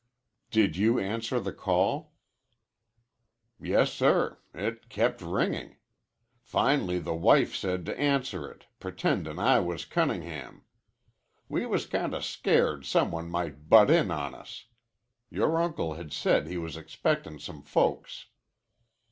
[0.49, 2.13] "Did you answer the call?"
[3.61, 4.39] "Yes, sir.
[4.51, 5.75] It kept ringing.
[6.41, 10.63] Finally the wife said to answer it, pretendin' I was Cunningham.
[11.47, 14.65] We was kinda scared some one might butt in on us.
[15.29, 18.25] Yore uncle had said he was expectin' some folks."